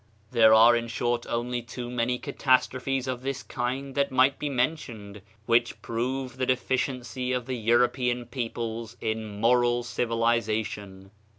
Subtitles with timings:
[0.31, 5.21] There are in short only too many catastrophes of this kind that might be mentioned
[5.45, 11.11] which prove the deficiency of the European peoples in moral civilization.